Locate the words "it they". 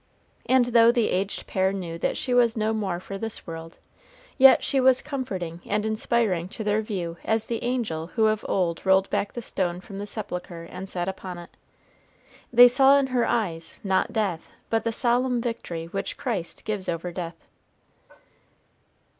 11.37-12.67